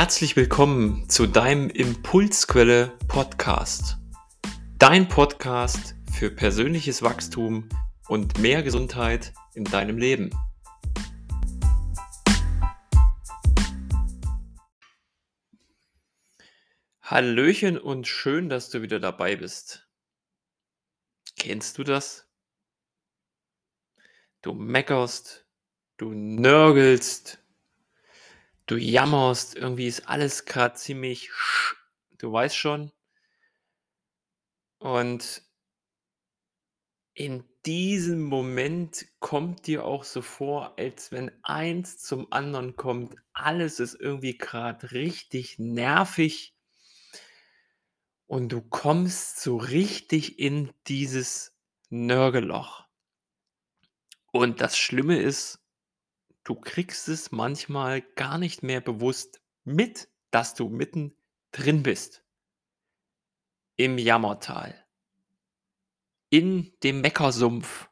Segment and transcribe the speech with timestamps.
[0.00, 3.98] Herzlich willkommen zu deinem Impulsquelle Podcast.
[4.78, 7.68] Dein Podcast für persönliches Wachstum
[8.08, 10.30] und mehr Gesundheit in deinem Leben.
[17.02, 19.86] Hallöchen und schön, dass du wieder dabei bist.
[21.38, 22.26] Kennst du das?
[24.40, 25.46] Du meckerst,
[25.98, 27.44] du nörgelst,
[28.70, 31.30] du jammerst, irgendwie ist alles gerade ziemlich,
[32.18, 32.92] du weißt schon.
[34.78, 35.42] Und
[37.14, 43.16] in diesem Moment kommt dir auch so vor, als wenn eins zum anderen kommt.
[43.32, 46.54] Alles ist irgendwie gerade richtig nervig.
[48.26, 51.54] Und du kommst so richtig in dieses
[51.90, 52.84] Nörgelloch.
[54.32, 55.59] Und das Schlimme ist,
[56.50, 61.16] du kriegst es manchmal gar nicht mehr bewusst mit, dass du mitten
[61.52, 62.24] drin bist.
[63.76, 64.84] Im Jammertal.
[66.28, 67.88] In dem Meckersumpf.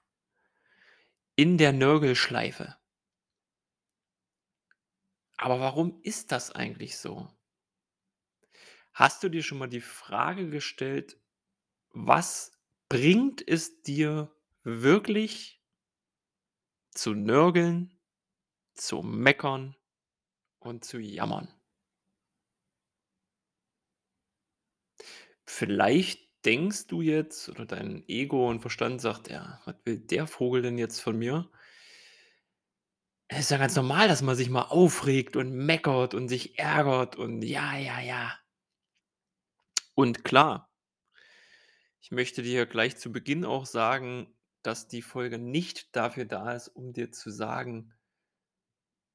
[1.36, 2.76] In der Nörgelschleife.
[5.36, 7.32] Aber warum ist das eigentlich so?
[8.92, 11.16] Hast du dir schon mal die Frage gestellt,
[11.90, 15.62] was bringt es dir wirklich
[16.90, 17.97] zu nörgeln,
[18.80, 19.76] zu meckern
[20.60, 21.48] und zu jammern.
[25.44, 30.62] Vielleicht denkst du jetzt oder dein Ego und Verstand sagt, ja, was will der Vogel
[30.62, 31.50] denn jetzt von mir?
[33.28, 37.16] Es ist ja ganz normal, dass man sich mal aufregt und meckert und sich ärgert
[37.16, 38.38] und ja, ja, ja.
[39.94, 40.70] Und klar,
[42.00, 46.68] ich möchte dir gleich zu Beginn auch sagen, dass die Folge nicht dafür da ist,
[46.68, 47.92] um dir zu sagen,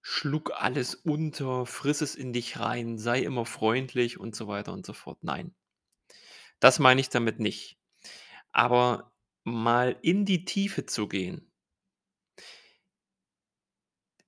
[0.04, 4.86] schluck alles unter, friss es in dich rein, sei immer freundlich und so weiter und
[4.86, 5.24] so fort.
[5.24, 5.56] Nein,
[6.60, 7.78] das meine ich damit nicht.
[8.52, 9.14] Aber
[9.44, 11.52] mal in die Tiefe zu gehen.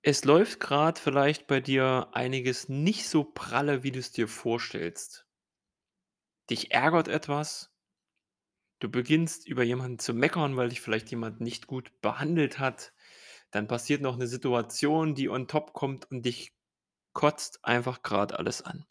[0.04, 5.28] Es läuft gerade vielleicht bei dir einiges nicht so pralle, wie du es dir vorstellst.
[6.50, 7.72] Dich ärgert etwas.
[8.80, 12.94] Du beginnst über jemanden zu meckern, weil dich vielleicht jemand nicht gut behandelt hat.
[13.56, 16.52] Dann passiert noch eine Situation, die on top kommt und dich
[17.14, 18.86] kotzt einfach gerade alles an.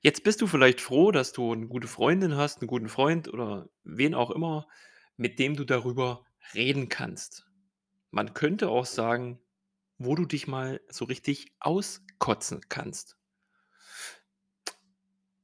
[0.00, 3.68] Jetzt bist du vielleicht froh, dass du eine gute Freundin hast, einen guten Freund oder
[3.82, 4.68] wen auch immer,
[5.16, 6.24] mit dem du darüber
[6.54, 7.48] reden kannst.
[8.12, 9.40] Man könnte auch sagen,
[9.96, 13.16] wo du dich mal so richtig auskotzen kannst.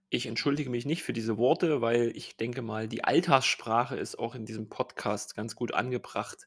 [0.09, 4.37] Ich entschuldige mich nicht für diese Worte, weil ich denke mal, die Alltagssprache ist auch
[4.37, 6.47] in diesem Podcast ganz gut angebracht.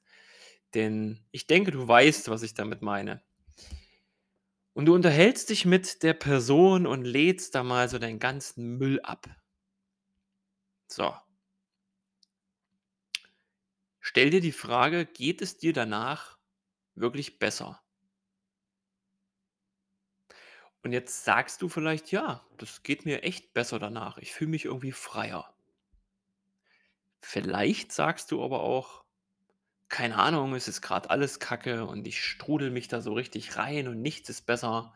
[0.78, 3.24] Denn ich denke, du weißt, was ich damit meine.
[4.74, 9.02] Und du unterhältst dich mit der Person und lädst da mal so deinen ganzen Müll
[9.02, 9.28] ab.
[10.88, 11.16] So.
[14.00, 16.38] Stell dir die Frage, geht es dir danach
[16.94, 17.82] wirklich besser?
[20.84, 24.20] Und jetzt sagst du vielleicht, ja, das geht mir echt besser danach.
[24.20, 25.52] Ich fühle mich irgendwie freier.
[27.20, 29.06] Vielleicht sagst du aber auch,
[29.90, 33.88] keine Ahnung, es ist gerade alles Kacke und ich strudel mich da so richtig rein
[33.88, 34.94] und nichts ist besser.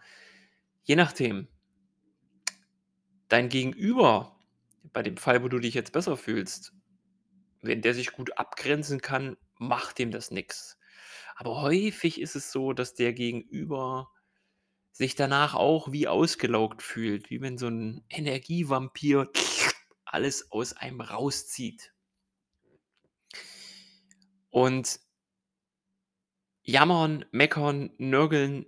[0.84, 1.48] Je nachdem.
[3.30, 4.38] Dein Gegenüber,
[4.92, 6.74] bei dem Fall, wo du dich jetzt besser fühlst,
[7.62, 10.78] wenn der sich gut abgrenzen kann, macht dem das nichts.
[11.36, 14.12] Aber häufig ist es so, dass der Gegenüber
[14.92, 19.30] sich danach auch wie ausgelaugt fühlt, wie wenn so ein Energievampir
[20.06, 21.94] alles aus einem rauszieht.
[24.52, 25.00] Und
[26.64, 28.66] jammern, meckern, nörgeln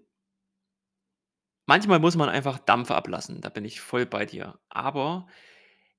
[1.65, 4.59] manchmal muss man einfach Dampf ablassen, da bin ich voll bei dir.
[4.69, 5.27] Aber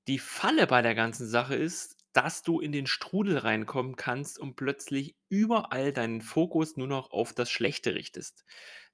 [0.07, 4.55] die Falle bei der ganzen Sache ist, dass du in den Strudel reinkommen kannst und
[4.55, 8.45] plötzlich überall deinen Fokus nur noch auf das Schlechte richtest.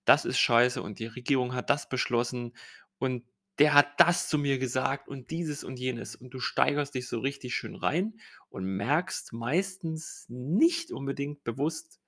[0.05, 2.53] Das ist scheiße und die Regierung hat das beschlossen
[2.97, 3.23] und
[3.61, 6.15] der hat das zu mir gesagt und dieses und jenes.
[6.15, 8.19] Und du steigerst dich so richtig schön rein
[8.49, 11.99] und merkst meistens nicht unbedingt bewusst,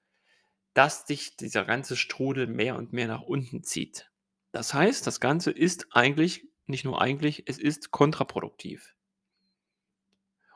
[0.73, 4.09] dass dich dieser ganze Strudel mehr und mehr nach unten zieht.
[4.51, 8.95] Das heißt, das Ganze ist eigentlich, nicht nur eigentlich, es ist kontraproduktiv.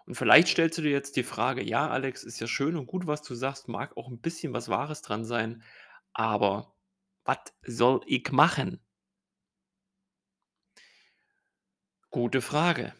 [0.07, 3.05] Und vielleicht stellst du dir jetzt die Frage, ja, Alex, ist ja schön und gut,
[3.05, 5.61] was du sagst, mag auch ein bisschen was Wahres dran sein,
[6.13, 6.73] aber
[7.23, 8.79] was soll ich machen?
[12.17, 12.95] Gute Frage.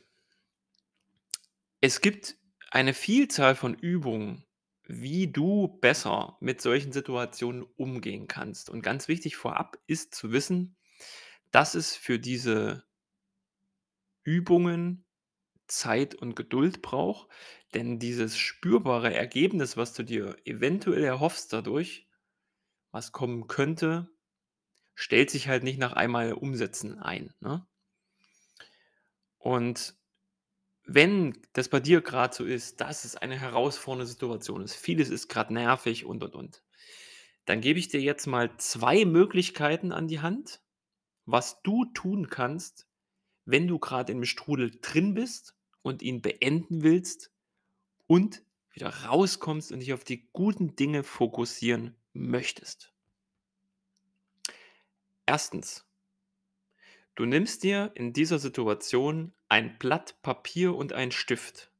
[1.81, 2.37] Es gibt
[2.69, 4.45] eine Vielzahl von Übungen,
[4.83, 8.69] wie du besser mit solchen Situationen umgehen kannst.
[8.69, 10.77] Und ganz wichtig vorab ist zu wissen,
[11.49, 12.83] dass es für diese
[14.21, 15.03] Übungen
[15.65, 17.27] Zeit und Geduld braucht,
[17.73, 22.07] denn dieses spürbare Ergebnis, was du dir eventuell erhoffst dadurch,
[22.91, 24.11] was kommen könnte,
[24.93, 27.65] stellt sich halt nicht nach einmal Umsetzen ein, ne?
[29.47, 29.95] Und
[30.83, 35.29] wenn das bei dir gerade so ist, dass es eine herausfordernde Situation ist, vieles ist
[35.29, 36.63] gerade nervig und, und, und,
[37.45, 40.59] dann gebe ich dir jetzt mal 2 Möglichkeiten an die Hand,
[41.25, 42.89] was du tun kannst,
[43.45, 47.31] wenn du gerade im Strudel drin bist und ihn beenden willst
[48.05, 52.93] und wieder rauskommst und dich auf die guten Dinge fokussieren möchtest.
[55.25, 55.87] Erstens.
[57.17, 61.71] Du nimmst dir in dieser Situation ein Blatt Papier und einen Stift.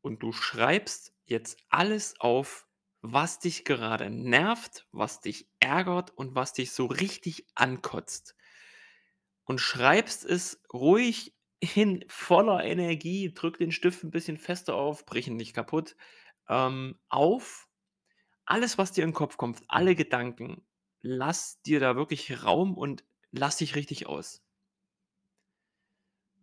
[0.00, 2.66] Und du schreibst jetzt alles auf,
[3.02, 8.34] was dich gerade nervt, was dich ärgert und was dich so richtig ankotzt.
[9.44, 11.32] Und schreibst es ruhig
[11.62, 15.94] hin, voller Energie, drück den Stift ein bisschen fester auf, brich ihn nicht kaputt,
[16.48, 17.68] ähm, auf.
[18.44, 20.66] Alles, was dir in den Kopf kommt, alle Gedanken,
[21.00, 23.04] lass dir da wirklich Raum und
[23.38, 24.42] lass dich richtig aus.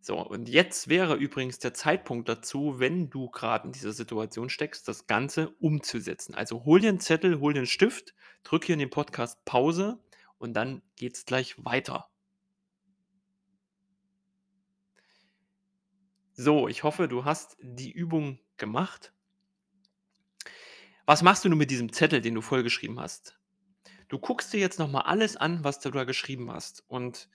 [0.04, 4.88] So, und jetzt wäre übrigens der Zeitpunkt dazu, wenn du gerade in dieser Situation steckst,
[4.88, 6.34] das Ganze umzusetzen.
[6.34, 10.00] Also hol dir einen Zettel, hol dir einen Stift, drück hier in den Podcast Pause
[10.40, 12.10] und dann geht's gleich weiter.
[16.34, 19.14] So, ich hoffe, du hast die Übung gemacht.
[21.06, 23.38] Was machst du nun mit diesem Zettel, den du vollgeschrieben hast?
[24.12, 27.30] Du guckst dir jetzt noch mal alles an, was du da geschrieben hast und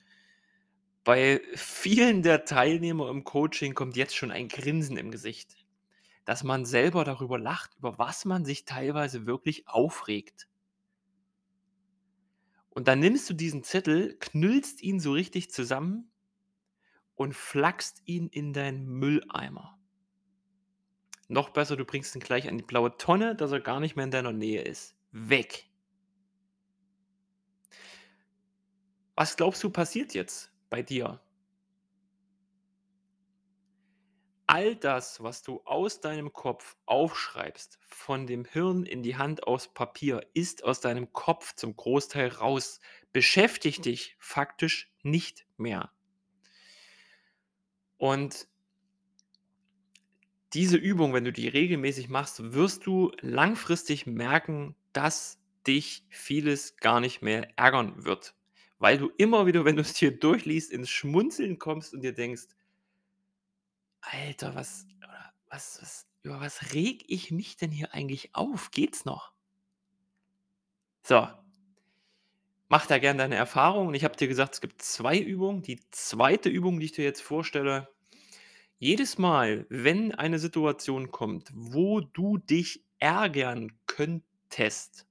[1.04, 5.56] bei vielen der Teilnehmer im Coaching kommt jetzt schon ein Grinsen im Gesicht,
[6.26, 10.48] dass man selber darüber lacht, über was man sich teilweise wirklich aufregt.
[12.68, 16.10] Und dann nimmst du diesen Zettel, knüllst ihn so richtig zusammen
[17.14, 19.78] und flackst ihn in deinen Mülleimer.
[21.28, 24.04] Noch besser, du bringst ihn gleich an die blaue Tonne, dass er gar nicht mehr
[24.04, 24.94] in deiner Nähe ist.
[25.10, 25.70] Weg.
[29.16, 30.52] Was glaubst du passiert jetzt?
[30.70, 31.20] bei dir.
[34.48, 39.72] All das, was du aus deinem Kopf aufschreibst, von dem Hirn in die Hand aus
[39.72, 42.80] Papier, ist aus deinem Kopf zum Großteil raus,
[43.12, 45.90] beschäftigt dich faktisch nicht mehr.
[47.96, 48.46] Und
[50.52, 57.00] diese Übung, wenn du die regelmäßig machst, wirst du langfristig merken, dass dich vieles gar
[57.00, 58.35] nicht mehr ärgern wird
[58.78, 62.44] weil du immer wieder, wenn du es dir durchliest, ins Schmunzeln kommst und dir denkst:
[64.00, 64.86] „Alter, was
[65.50, 68.70] was was über was reg ich mich denn hier eigentlich auf?
[68.70, 69.32] Geht's noch?“
[71.04, 71.28] So.
[72.68, 73.94] Mach da gern deine Erfahrungen.
[73.94, 75.62] Ich habe dir gesagt, es gibt 2 Übungen.
[75.62, 77.88] Die zweite Übung, die ich dir jetzt vorstelle
[78.78, 85.05] jedes Mal, wenn eine Situation kommt, wo du dich ärgern könntest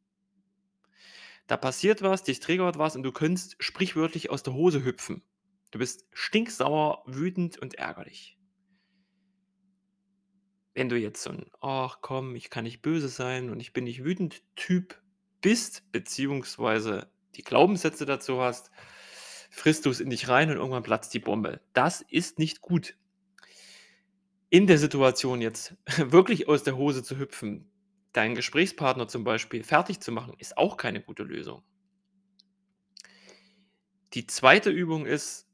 [1.48, 5.24] da passiert was, dich triggert was und du könntest sprichwörtlich aus der Hose hüpfen.
[5.72, 8.38] Du bist stinksauer, wütend und ärgerlich.
[10.74, 13.86] Wenn du jetzt so ein „Ach komm, ich kann nicht böse sein und ich bin
[13.86, 15.02] nicht wütend“ Typ
[15.42, 18.72] bist, beziehungsweise die Glaubenssätze dazu hast,
[19.52, 21.62] frisst du es in dich rein und irgendwann platzt die Bombe.
[21.74, 22.98] Das ist nicht gut.
[24.50, 27.70] In der Situation jetzt wirklich aus der Hose zu hüpfen,
[28.16, 31.64] deinen Gesprächspartner zum Beispiel fertig zu machen, ist auch keine gute Lösung.
[34.14, 35.48] Die zweite Übung ist,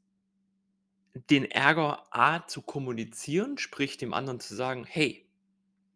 [1.30, 5.28] den Ärger A zu kommunizieren, sprich dem anderen zu sagen: „Hey,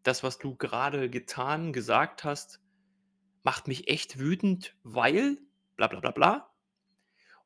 [0.02, 2.60] das, was du gerade getan, gesagt hast,
[3.42, 5.38] macht mich echt wütend, weil
[5.76, 6.50] bla bla bla bla.“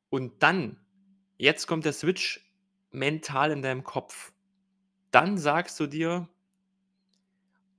[0.09, 0.85] Und dann
[1.37, 2.53] jetzt kommt der Switch
[2.91, 4.33] mental in deinem Kopf.
[5.11, 6.27] Dann sagst du dir: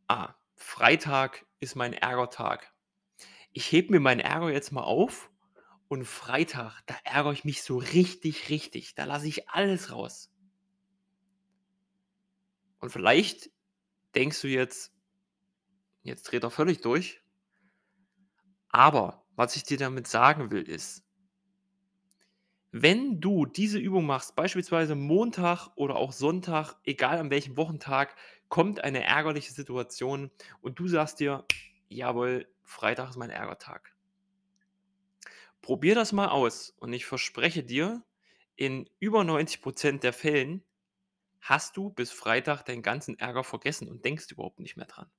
[0.09, 2.73] „Ah, Freitag ist mein Ärgertag.
[3.53, 5.31] Ich hebe mir meinen Ärger jetzt mal auf
[5.89, 8.95] und Freitag, da ärgere ich mich so richtig, richtig.
[8.95, 10.31] Da lasse ich alles raus.
[12.79, 13.51] Und vielleicht
[14.15, 14.95] denkst du jetzt,
[16.03, 17.21] jetzt dreht er völlig durch.
[18.69, 21.05] Aber was ich dir damit sagen will, ist,
[22.73, 28.17] wenn du diese Übung machst, beispielsweise Montag oder auch Sonntag, egal an welchem Wochentag,
[28.49, 30.31] kommt eine ärgerliche Situation
[30.63, 31.45] und du sagst dir,
[31.89, 33.95] jawohl, Freitag ist mein Ärgertag.
[35.61, 38.03] Probier das mal aus und ich verspreche dir,
[38.57, 40.65] in über 90% der Fällen
[41.43, 45.11] hast du bis Freitag deinen ganzen Ärger vergessen und denkst überhaupt nicht mehr dran.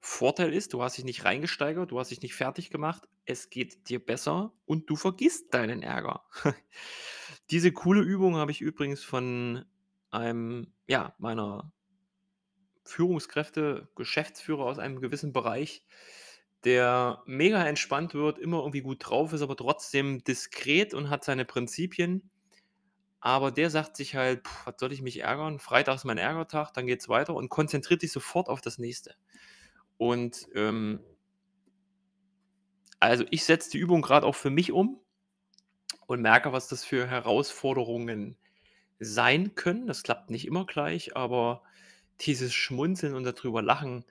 [0.00, 3.88] Vorteil ist, du hast dich nicht reingesteigert, du hast dich nicht fertig gemacht, es geht
[3.88, 6.24] dir besser und du vergisst deinen Ärger.
[7.50, 9.64] Diese coole Übung habe ich übrigens von
[10.10, 11.72] einem, ja, meiner
[12.84, 15.84] Führungskräfte, Geschäftsführer aus einem gewissen Bereich,
[16.64, 21.44] der mega entspannt wird, immer irgendwie gut drauf ist, aber trotzdem diskret und hat seine
[21.44, 22.30] Prinzipien.
[23.20, 25.58] Aber der sagt sich halt: „Puh, was soll ich mich ärgern?
[25.60, 29.14] Freitag ist mein Ärgertag, dann geht's weiter“ und konzentriert sich sofort auf das Nächste.
[29.98, 31.00] Und, ähm
[33.00, 35.00] also, ich setze die Übung gerade auch für mich um
[36.06, 38.36] und merke, was das für Herausforderungen
[38.98, 39.86] sein können.
[39.86, 41.62] Das klappt nicht immer gleich, aber
[42.20, 44.04] dieses Schmunzeln und darüber lachen,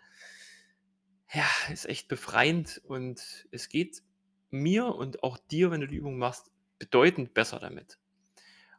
[1.34, 4.02] ja, ist echt befreiend und es geht
[4.50, 8.00] mir und auch dir, wenn du die Übung machst, bedeutend besser damit.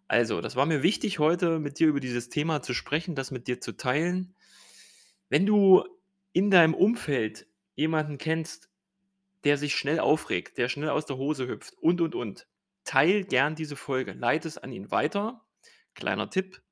[0.09, 3.49] Also, das war mir wichtig, heute mit dir über dieses Thema zu sprechen, das mit
[3.49, 4.35] dir zu teilen.
[5.31, 5.85] Wenn du
[6.33, 8.71] in deinem Umfeld jemanden kennst,
[9.45, 12.47] der sich schnell aufregt, der schnell aus der Hose hüpft und, und, und,
[12.85, 15.45] teil gern diese Folge, leite es an ihn weiter.
[15.95, 16.63] Kleiner Tipp,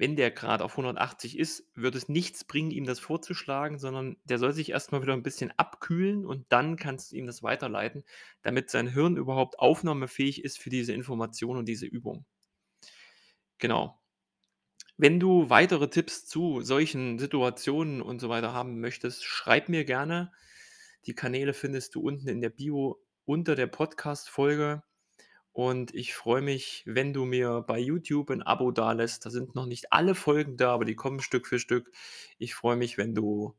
[0.00, 4.38] wenn der gerade auf 180 ist, wird es nichts bringen, ihm das vorzuschlagen, sondern der
[4.38, 8.04] soll sich erst mal wieder ein bisschen abkühlen und dann kannst du ihm das weiterleiten,
[8.40, 12.24] damit sein Hirn überhaupt aufnahmefähig ist für diese Information und diese Übung.
[13.58, 13.99] Genau.
[15.02, 20.30] Wenn du weitere Tipps zu solchen Situationen und so weiter haben möchtest, schreib mir gerne.
[21.06, 24.82] Die Kanäle findest du unten in der Bio unter der Podcast-Folge.
[25.52, 29.24] Und ich freue mich, wenn du mir bei YouTube ein Abo dalässt.
[29.24, 31.90] Da sind noch nicht alle Folgen da, aber die kommen Stück für Stück.
[32.36, 33.56] Ich freue mich, wenn du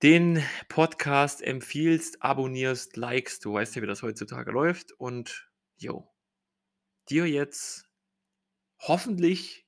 [0.00, 3.44] den Podcast empfiehlst, abonnierst, likest.
[3.44, 4.92] Du weißt ja, wie das heutzutage läuft.
[4.92, 6.08] Und jo,
[7.08, 7.90] dir jetzt
[8.78, 9.66] hoffentlich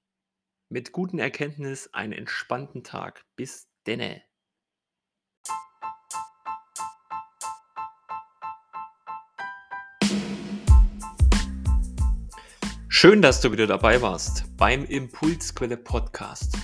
[0.72, 3.26] mit guten Erkenntnis einen entspannten Tag.
[3.36, 4.22] Bis denne.
[12.88, 16.56] Schön, dass du wieder dabei warst beim Impulsquelle Podcast.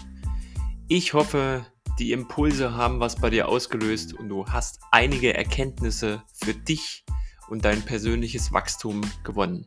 [0.88, 1.66] Ich hoffe,
[1.98, 7.04] die Impulse haben was bei dir ausgelöst und du hast einige Erkenntnisse für dich
[7.50, 9.66] und dein persönliches Wachstum gewonnen.